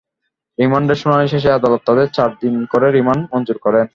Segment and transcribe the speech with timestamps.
[0.57, 3.85] রিমান্ডের শুনানি শেষে আদালত তাঁদের চার দিন করে রিমান্ড মঞ্জুর করেন।